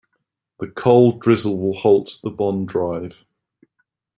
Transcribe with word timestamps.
The 0.57 0.67
cold 0.67 1.19
drizzle 1.21 1.59
will 1.59 1.75
halt 1.79 2.17
the 2.23 2.31
bond 2.31 2.67
drive. 2.67 3.23